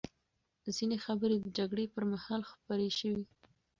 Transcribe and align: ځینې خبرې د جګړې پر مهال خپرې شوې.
ځینې 0.75 0.97
خبرې 1.05 1.35
د 1.41 1.47
جګړې 1.57 1.85
پر 1.93 2.03
مهال 2.11 2.41
خپرې 2.51 2.89
شوې. 2.99 3.23